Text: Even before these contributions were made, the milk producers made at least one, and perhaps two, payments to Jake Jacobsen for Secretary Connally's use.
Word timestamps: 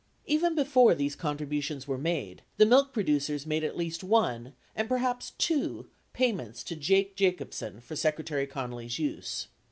Even 0.25 0.55
before 0.55 0.95
these 0.95 1.15
contributions 1.15 1.87
were 1.87 1.95
made, 1.99 2.41
the 2.57 2.65
milk 2.65 2.91
producers 2.91 3.45
made 3.45 3.63
at 3.63 3.77
least 3.77 4.03
one, 4.03 4.53
and 4.75 4.89
perhaps 4.89 5.29
two, 5.37 5.91
payments 6.11 6.63
to 6.63 6.75
Jake 6.75 7.15
Jacobsen 7.15 7.81
for 7.81 7.95
Secretary 7.95 8.47
Connally's 8.47 8.97
use. 8.97 9.49